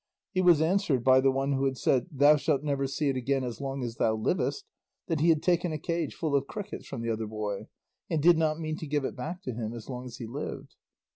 [0.31, 3.43] He was answered by the one who had said, "Thou shalt never see it again
[3.43, 4.65] as long as thou livest,"
[5.05, 7.67] that he had taken a cage full of crickets from the other boy,
[8.09, 10.73] and did not mean to give it back to him as long as he lived.